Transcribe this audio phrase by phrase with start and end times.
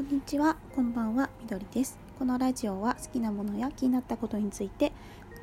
[0.00, 1.98] こんにちは、こんばんは、みどりです。
[2.18, 4.92] このラジオは好きなものや気になったことについて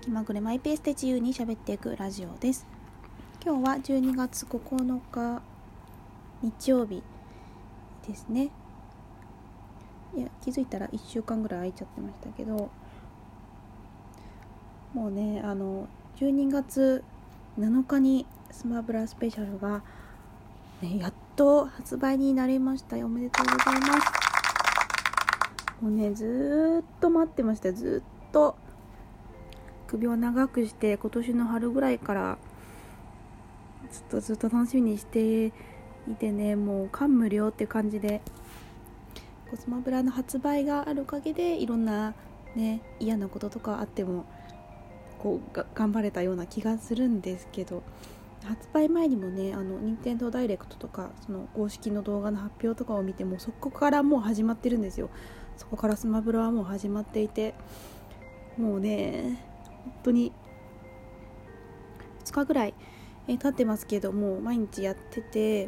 [0.00, 2.66] 気まぐれマイペースで自由に喋っていくラジオです。
[3.44, 5.42] 今日は12月9日
[6.40, 7.02] 日曜日
[8.08, 8.48] ですね。
[10.16, 12.70] いや、気づいたら1週間ぐらい空いちゃってましたけど、
[14.94, 15.86] もうね、あの、
[16.16, 17.04] 12月
[17.60, 19.82] 7日にスマブラスペシャルが、
[20.80, 22.96] ね、やっと発売になりました。
[22.96, 24.25] おめでとうございます。
[25.80, 27.72] もうね、ずっと待ってました。
[27.72, 28.56] ずっと。
[29.86, 32.38] 首を長くして、今年の春ぐらいから
[33.92, 35.52] ずっとずっと楽しみにしてい
[36.18, 38.20] てね、もう感無量っていう感じで、
[39.50, 42.14] コスマブラの発売があるおかげで、いろんな
[42.54, 44.24] ね、嫌なこととかあっても、
[45.18, 47.82] こうが頑張れたような気がするんですけど。
[48.44, 55.10] 発売前にもねあの任天堂ダイレクトとかその公式の動画の発表とかを見てもそこからもう始まってるんですよ。
[55.56, 57.54] そこからスマブラはもう始まっていて
[58.58, 59.42] もうね
[59.84, 60.32] 本当に
[62.24, 62.74] 2日ぐらい、
[63.28, 65.66] え経ってますけども毎日やってて、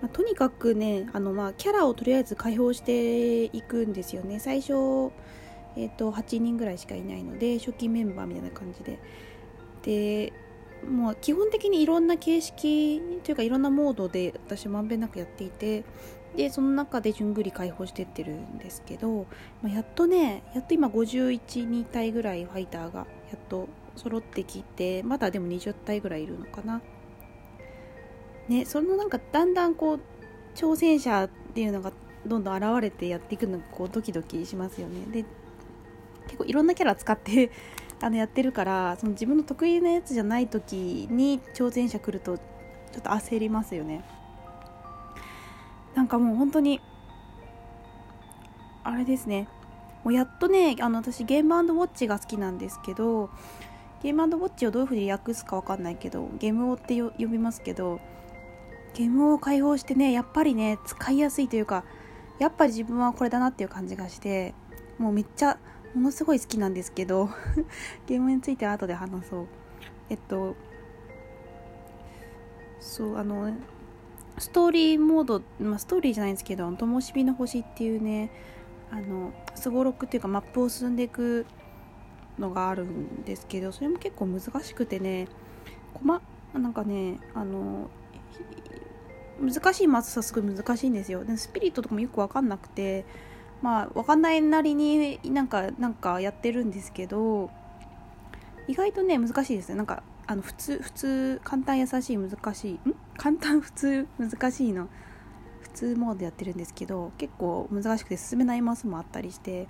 [0.00, 4.40] まあとにかくねあの、まあ、キャラをとりあえず開放していくんですよね。
[4.40, 5.12] 最初
[5.76, 8.98] えー、と8人ぐらいしかいないので初期メンバーみたいな感じで。
[9.82, 10.32] で
[10.88, 15.84] もう基本的にいろんな形式というかいろんなモードで私まんべんなくやっていて
[16.36, 19.26] でその中で順繰り解放してってるんですけど、
[19.62, 26.82] まあ、やっとねやっと今512体ぐらいファイターがやっと揃ってきてまだでも20体ぐらいいるのかな。
[28.48, 30.00] ねそのなんかだんだんこう
[30.54, 31.92] 挑戦者っていうのが
[32.26, 35.06] どんどん現れてやっていくのがこうドキドキしますよね。
[35.12, 35.24] で
[36.26, 37.50] 結構いろんなキャラ使って
[38.02, 44.04] あのやってるからその自分の得意なやつじゃない時に挑戦者来るとちょっと焦りますよね。
[45.94, 46.80] なんかもう本当に
[48.82, 49.48] あれですね。
[50.02, 53.30] もうやっとねあの私ゲームウォッチが好きなんですけど
[54.02, 58.00] ゲームウォッチをどういうふうに訳すかわかんないけどゲームオって呼びますけど
[58.92, 61.84] ゲームを開放してねやっぱりね使いやすいというか
[62.38, 64.54] やっぱり自分はこれだなっていう感じがして
[64.98, 65.58] もうめっちゃ
[65.94, 67.30] ものすごい好きなんですけど
[68.06, 69.46] ゲームについては後で話そう。
[70.10, 70.54] えっと
[72.78, 73.50] そうあの
[74.38, 78.30] ストーリーモード、まあ、ストーリーじゃないんですけど「ともしびの星」っていうね
[78.90, 81.46] あのすごろくっていうかマップを進んでいく
[82.38, 85.28] のがあるんですけどそれも結構難しくてね
[85.94, 86.20] こま
[86.52, 87.88] なんかねあの
[89.40, 91.24] 難しいマスはすごい難しいんですよ。
[91.24, 93.04] でスピリットとかもよく分かんなくて
[93.62, 97.50] まあ分かんないなりになんかなんかやってるんですけど
[98.68, 99.74] 意外とね難しいですね。
[99.74, 102.94] なんかあの普通普通簡単優しい難しいん？
[103.16, 104.88] 簡単普通難しいの。
[105.60, 109.68] 普通モードやってるんですけど結構難しくて進めないマスもあったりして。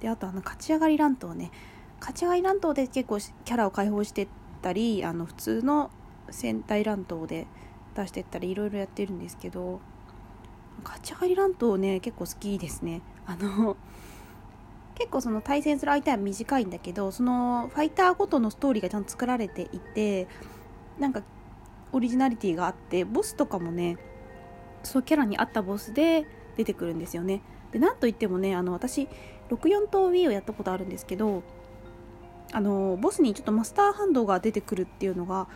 [0.00, 1.50] であとあの勝ち上がり乱闘ね。
[2.00, 4.28] 勝ち上がり乱闘で結構キャラを解放してっ
[4.62, 5.90] たりあの普通の
[6.30, 7.46] 戦隊乱闘で
[7.94, 9.80] 出してったりいろいろやってるんですけど。
[10.84, 13.02] 勝ち上がり乱闘ね結構好きですね。
[13.24, 13.76] あの
[15.02, 20.28] 結構その対戦する相手は短いんだけどそのファイターごとのストーリーがちゃんと作られていて
[21.00, 21.24] なんか
[21.90, 23.98] オリジナリティがあってボスとかもね
[24.84, 26.24] そのキャラに合ったボスで
[26.56, 27.42] 出てくるんですよね。
[27.72, 29.08] でなんといってもねあの私
[29.50, 31.42] 64と Wii をやったことあるんですけど
[32.52, 35.48] あのボスにちょっとマスターハンドが出てくるっていうのが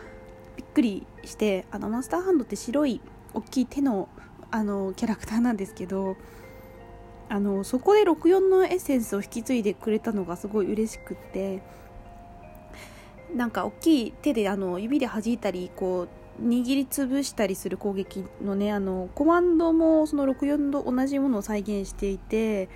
[0.57, 2.99] びっくりしてあのマスターハンドって白い
[3.33, 4.09] 大きい手の
[4.51, 6.17] あのキャラクターなんですけど
[7.29, 11.61] あのそこで64のエッセンスを引き継いでくれたのがすごい嬉しくって
[13.35, 16.07] なんか大きい手であの指で弾いたりこ
[16.39, 22.69] う握りつぶしたりする攻撃のねあのコマンドもその64と同じものを再現していて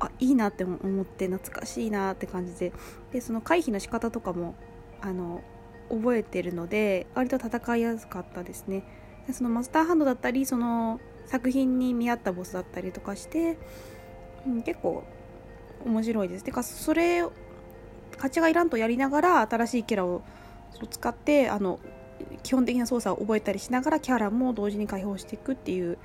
[0.00, 2.72] あいいなって思って懐かしいなって感じで。
[3.12, 4.54] でその回避の仕方とかも
[5.00, 5.42] あの
[5.90, 8.84] 覚えてるので割と戦いやすかったですね。
[9.26, 13.58] でそのマスターハンドだったりその作品に見合ったボスだったりとかして、
[14.48, 15.04] うん、結構
[15.84, 16.44] 面白いです。
[16.44, 17.22] てかそれ
[18.16, 20.22] 勝ちがいらんとやりながら新しいキャラを
[20.90, 21.78] 使ってあの
[22.42, 25.98] 基本的な操作を覚えたりしながらキャラも同時に解放していくっていう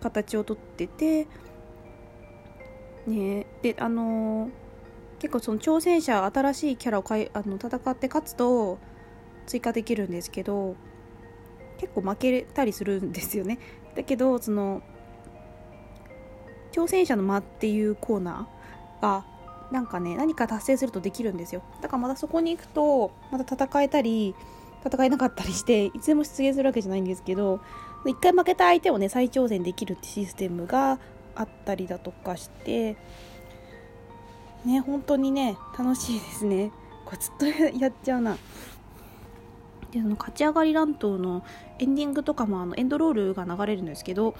[0.00, 1.26] 形をとってて
[3.06, 4.50] ねであの
[5.18, 8.78] 結構その挑戦者新しいキャラをかいあの戦って勝つと
[9.46, 10.76] 追加できるんですけど
[11.78, 13.58] 結構負けたりするんですよね。
[13.94, 14.82] だけどその
[16.74, 19.24] 挑戦者の間っていうコーナーが
[19.70, 21.62] なんかね何か達成するとできるんですよ。
[21.80, 24.34] だからまたそこに行くとまた戦えたり
[24.84, 27.60] 戦えなかったりしていつでも出現するわけじゃないんですけど
[28.06, 30.98] 一回負けた相手をね再挑戦できるってシステムが
[31.36, 32.96] あったりだとかして
[34.64, 36.72] ね本当にね楽しいですね。
[37.04, 37.46] これずっと
[37.78, 38.36] やっちゃうな。
[39.94, 41.44] でその勝ち上がり乱闘の
[41.78, 44.34] エンディングとかもあのエンドロールが流れるんですけど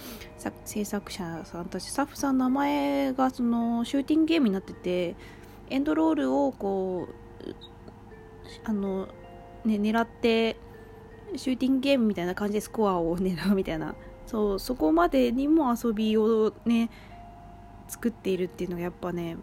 [0.64, 5.14] 制作者さんたちスタッフさんの名前がそのシューティングゲームになってて
[5.70, 7.54] エンドロールをこう
[8.64, 9.06] あの、
[9.64, 10.56] ね、狙って
[11.36, 13.94] シューティングゲームみたいな感じでスコアを狙うみたいな
[14.26, 16.90] そうそこまでにも遊びをね
[17.86, 19.36] 作っているっていうのがやっぱね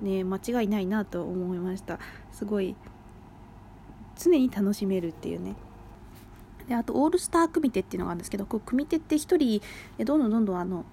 [0.00, 1.98] ね間違いないなと思いました。
[2.32, 2.74] すごい
[4.16, 5.54] 常に楽しめるっていうね。
[6.68, 9.60] であとオールスター組手っていうのがあるんですけどこう組手って1
[9.98, 10.84] 人どんどんどんどんあの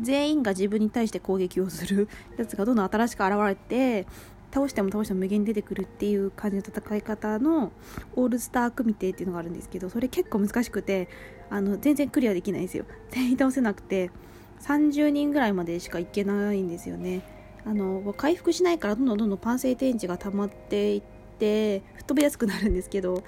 [0.00, 2.08] 全員が自分に対して攻撃をする
[2.38, 4.06] やつがどんどん新しく現れて
[4.52, 7.72] 倒しても倒しても無限に出てくるっていう感じの戦い方の
[8.14, 11.08] オールスター組手っていうのがあるんですけどそれ結構難しくて
[11.50, 12.84] あの全然クリアできないんですよ。
[13.10, 14.10] 全員倒せなくて
[14.60, 17.22] 30人ぐらいまでしかいけないんですよね。
[17.64, 23.22] あの回復しないからどんどんどんどんパンセイ天地が溜まっていって吹っ飛びやすくなるんですけど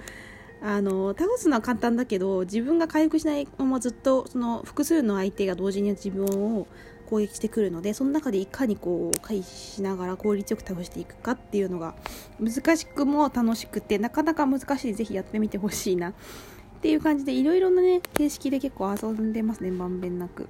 [0.61, 6.25] あの倒すのは簡単だけど自分が回復しないままずっとその複数の相手が同時に自分
[6.57, 6.67] を
[7.09, 11.95] 攻撃してくるのでその中でいかにこう回避しながら効率よく倒していくかっていうのが
[12.39, 16.09] 難しくも楽しくてなかなか難しいぜひやってみてほしいな。
[16.09, 16.13] っ
[16.81, 20.47] ていう感じでいろいろなね形式で結構遊んでますねまんべんなく。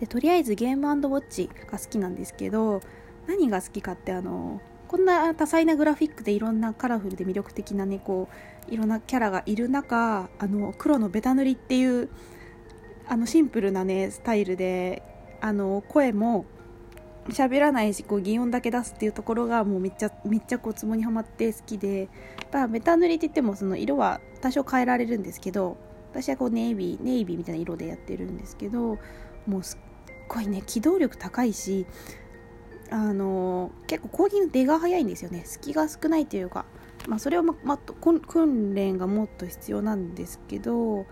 [0.00, 2.80] でとりあえずゲームウォッチが好きなんですけど
[3.26, 4.60] 何が好きかってあの
[4.94, 8.28] こんな多彩なグラフィックでいろんなカラフルで魅力的なねこ
[8.70, 12.08] ういろんなキャラがいる中あの黒のベタ塗りっていう
[13.08, 15.02] あのシンプルなねスタイルで
[15.40, 16.46] あの声も
[17.30, 22.08] 喋らないしこう擬音だけ出すっていうところがもうめっちゃめっちゃこうツボにはまって好きで。
[22.52, 25.76] やっベタ塗りって言ってもその色は多少変えられるんですけど
[26.12, 28.96] 私はこうネイビーネイビーみたいな色でやってるんですけど
[29.48, 31.84] もうすっごいね機動力高いし
[32.90, 35.42] あの結構攻撃の出が早いんですよね。
[35.44, 36.64] 隙が少ないというか、
[37.08, 41.06] まあ、それは、まま訓練がもっと必要なんですけども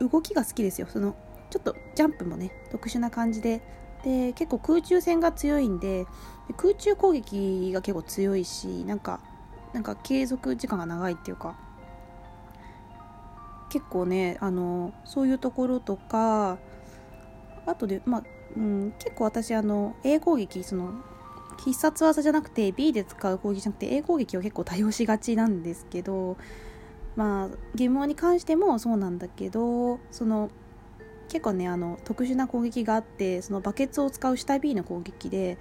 [0.00, 0.86] う動きが好きですよ。
[0.88, 1.16] その
[1.50, 3.62] ちょっとジャンプもね特殊な感じで。
[4.02, 6.06] で結構空中戦が強いんで
[6.56, 9.20] 空中攻撃が結構強いしなんか
[9.74, 11.56] なんか継続時間が長いっていうか。
[13.70, 16.58] 結構ねあのそういうところとか
[17.70, 18.24] あとでまあ
[18.56, 20.92] うん、結構私あの A 攻撃その
[21.64, 26.36] 必殺技じゃなくて B で使う攻撃じゃなくて A 攻撃を結構多用しがちなんですけど
[27.16, 30.50] まあゲームに関してもそうなんだけどその
[31.28, 35.58] 結構ねあの特殊な攻撃があってそのバケツを使う下 B の攻撃で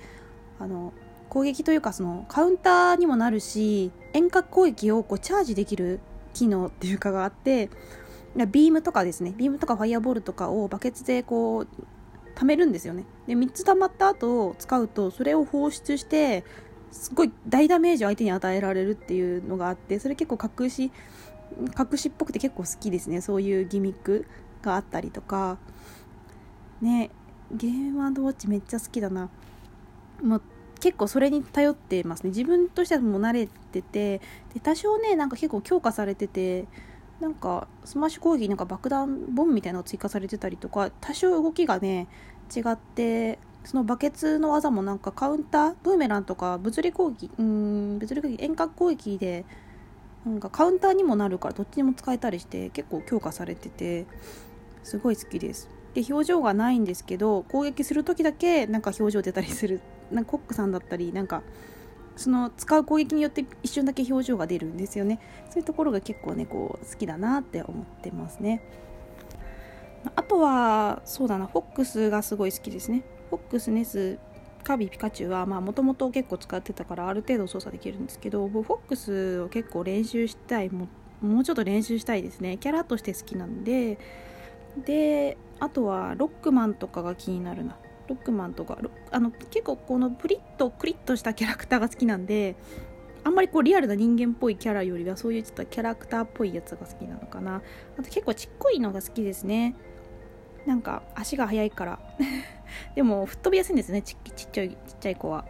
[0.59, 0.93] あの
[1.29, 5.99] 攻撃というかそのカウンターにもなるし遠隔攻撃をこうチャージできる
[6.33, 7.69] 機能っていうかがあって
[8.35, 11.67] ビームとかですねビームとかファイアボールとかをバケツでこう
[12.39, 13.03] 貯めるんですよね。
[13.27, 16.45] で3つ貯まった後使うとそれを放出して
[16.89, 20.89] すごい大ダメージを相手に与えられるっていうのがあってそれ結構隠し
[21.77, 23.19] 隠しっぽくて結構好きですね。
[23.19, 24.25] そういうギミック
[24.61, 25.57] があったりとか。
[26.81, 27.11] ね
[27.51, 29.29] ゲームウォッチめっちゃ好きだな。
[30.23, 30.41] もう
[30.79, 32.29] 結構それに頼ってますね。
[32.29, 34.19] 自分としてはもう慣れてて
[34.53, 36.67] で多少ねなんか結構強化されてて
[37.19, 42.07] なんかスマッシュ攻撃なんか爆弾ボムみたいなのが追加されてたりとか多少動きがね
[42.55, 49.45] 違ってそのバケツの技もなんかカウンターブーメランとか物理攻撃うん物理攻撃遠隔攻撃で
[50.25, 54.05] なんかカウンターにもなるからどっちにも使えたりして結構強化されてて
[54.83, 55.69] すごい好きです。
[55.93, 59.81] で表情がないんですけど攻撃する時だけなんか表情出たりする。
[60.11, 61.43] なんかコックさんだったりなんか
[62.19, 65.19] その使う攻撃によって一瞬だけ表情が出るんですよね。
[65.49, 68.61] そういうところが結構ねこう好きだなって思ってますね。
[70.15, 73.03] あとはそうだなフォックスがすごい好きですね。
[73.29, 74.19] フォックスネス
[74.63, 80.87] カービィピカチュウはもともと結構使ってたからある程度操作できるんですけどフォックスを結構練習したいも
[81.21, 82.57] もうちょっと練習したいですね。
[82.57, 83.97] キャラとして好きなんで。
[84.85, 87.75] であとはロックマンとかが気になるな。
[88.09, 88.77] ロックマンとか
[89.11, 92.55] あの結構このプリッとクリッとしたキャラクターが好きなんで
[93.23, 97.61] あんまりこうリアルな人間っぽいキャラよりはそういうちょっとキャラクターっぽいやつが好きなのかな。
[97.97, 99.75] あと結構ちっこいのが好きですね。
[100.65, 101.99] なんか足が速いから。
[102.95, 104.01] でも吹っ飛びやすいんですね。
[104.01, 105.45] ちちっちゃいちっちゃい子は。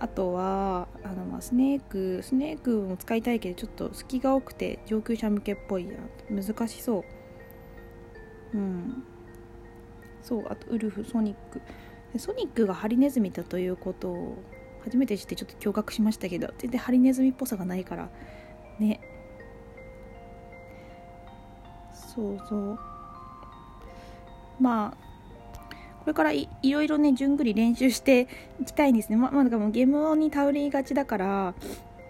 [0.00, 5.94] あとはあのまあスネークスネークも使いたいけどちょっと隙が多くて上級者向けっぽいや
[6.30, 7.04] 難しそ
[8.52, 8.56] う。
[8.56, 9.04] うん。
[10.22, 11.60] そうあとウルフソニック。
[12.18, 14.42] ソニックがハリネズミだということを
[14.84, 18.08] 初めて知ってちょっと驚愕しましたけど全然ハリネズミっぽさがないから。
[18.78, 19.00] ね。
[21.92, 22.78] そうそう。
[24.58, 25.10] まあ
[26.00, 28.26] これからいろいろねじゅんぐり練習して
[28.60, 29.16] いきたいんですね。
[29.16, 31.54] ままだからもうゲームに頼りがちだから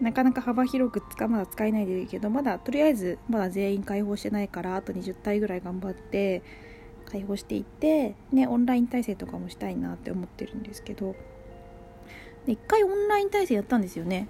[0.01, 6.43] なかなか幅広く使まだ使えないでいるけどまだとりあえずまだ全員開放してないからあと20体ぐらい頑張って
[7.11, 11.15] 開放していってねオンライン体制とかもしたいなって思ってるんですけど。
[12.47, 14.29] で1回オンライン体制やったんですよね。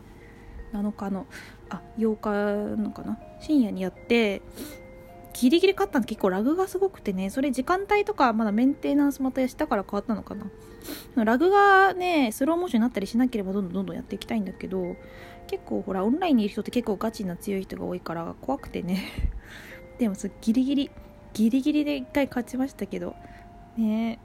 [0.72, 1.26] 7日の
[1.68, 2.18] あ8
[2.76, 3.18] 日のかな。
[3.40, 4.42] 深夜にやって
[5.32, 7.30] ギリギリ勝ったの結構ラグがすごくてね。
[7.30, 10.46] それ時間帯とかまだメンテナンスまたしたから変わったのかな。
[11.24, 14.96] ラグがねスローモーションになったりしなければどんどんどんどんやっていきたいんだけど
[15.46, 19.04] 結構ほらオンラインにいる人って結構ガチな強い人が多いから怖くてね。
[19.98, 20.90] でもギリギリ
[21.34, 23.14] ギリギリで1回勝ちましたけど
[23.76, 24.18] ね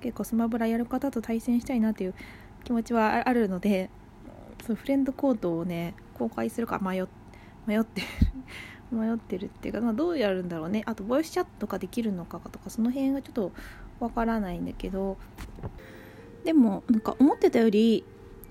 [0.00, 2.14] 結構スマブラやる方と対戦したいなっていう
[2.64, 3.90] 気持ちはあるので
[4.66, 7.04] そうフレンドコードをね公開するか迷
[7.66, 8.06] 迷ってる
[8.96, 10.82] 迷ってるっていうか、まあ、どうやるんだろうね。
[10.86, 13.52] あとボイスチャットとかできるのかとかその辺がちょっと
[13.98, 15.16] わからないんだけど。
[16.44, 18.04] でもなんか思ってたより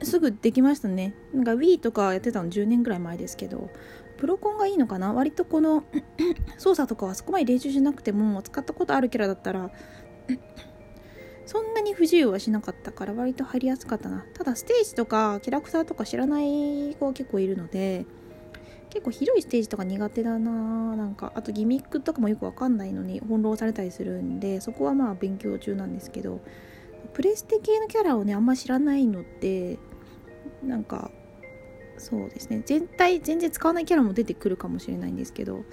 [0.03, 1.15] すぐできましたね。
[1.33, 3.69] なんか Wii とかやってたの10年ぐらい前ですけど。
[4.17, 5.13] プロコンがいいのかな？
[5.13, 5.83] 割とこの
[6.57, 9.71] 操作とかはそこまで練習しなくても使ったことあるキャラだったら
[11.45, 14.25] そんなに不自由はしなかったから割と入りやすかったな。
[14.33, 18.05] ただステージとかキャラクターとか知らない子は結構いるので
[18.89, 20.95] 結構広いステージとか苦手だな。
[20.95, 26.39] なんかあとギミックとかもよくわかんないのに翻弄されたりするんでそこはまあ勉強中なんですけど
[27.13, 29.77] プレステ系のキャラをねあんま知らないのって
[30.63, 31.11] なんか
[31.97, 32.61] そうですね。
[32.65, 35.63] 全体全然使わないキャラも出てくるかもしれないんですけど。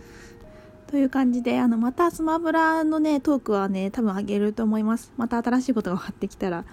[0.87, 5.13] という感じであのまたスマブラのねトークはね多分あげると思います。
[5.17, 6.65] また新しいことが分かってきたら。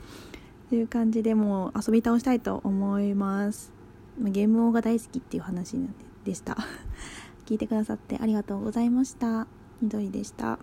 [0.69, 3.73] という感じでもう遊び倒したいと思います。
[4.19, 5.77] ゲーム王が大好きっていう話
[6.25, 6.57] でした。
[7.47, 9.47] 聞いてくださってありがとうございました。
[9.81, 10.59] 緑でした。